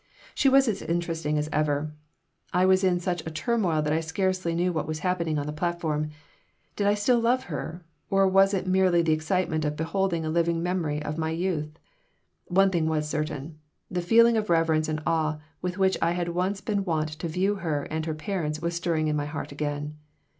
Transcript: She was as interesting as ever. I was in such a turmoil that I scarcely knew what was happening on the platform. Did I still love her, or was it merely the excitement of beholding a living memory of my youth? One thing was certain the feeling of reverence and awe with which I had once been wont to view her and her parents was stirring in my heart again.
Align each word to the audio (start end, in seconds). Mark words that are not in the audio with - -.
She 0.33 0.49
was 0.49 0.67
as 0.67 0.81
interesting 0.81 1.37
as 1.37 1.47
ever. 1.53 1.93
I 2.53 2.65
was 2.65 2.83
in 2.83 2.99
such 2.99 3.23
a 3.23 3.29
turmoil 3.29 3.83
that 3.83 3.93
I 3.93 3.99
scarcely 3.99 4.55
knew 4.55 4.73
what 4.73 4.87
was 4.87 5.01
happening 5.05 5.37
on 5.37 5.45
the 5.45 5.53
platform. 5.53 6.09
Did 6.75 6.87
I 6.87 6.95
still 6.95 7.19
love 7.19 7.43
her, 7.43 7.85
or 8.09 8.27
was 8.27 8.51
it 8.55 8.65
merely 8.65 9.03
the 9.03 9.13
excitement 9.13 9.63
of 9.63 9.75
beholding 9.75 10.25
a 10.25 10.29
living 10.31 10.63
memory 10.63 11.03
of 11.03 11.19
my 11.19 11.29
youth? 11.29 11.77
One 12.47 12.71
thing 12.71 12.87
was 12.87 13.07
certain 13.07 13.59
the 13.91 14.01
feeling 14.01 14.37
of 14.37 14.49
reverence 14.49 14.89
and 14.89 15.03
awe 15.05 15.37
with 15.61 15.77
which 15.77 15.97
I 16.01 16.13
had 16.13 16.29
once 16.29 16.61
been 16.61 16.83
wont 16.83 17.09
to 17.19 17.27
view 17.27 17.57
her 17.57 17.83
and 17.91 18.07
her 18.07 18.15
parents 18.15 18.59
was 18.59 18.73
stirring 18.73 19.07
in 19.07 19.15
my 19.15 19.27
heart 19.27 19.51
again. 19.51 19.97